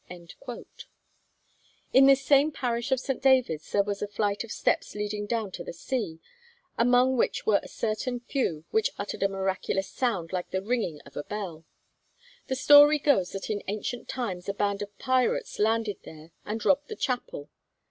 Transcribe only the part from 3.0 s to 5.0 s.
David's, there was a flight of steps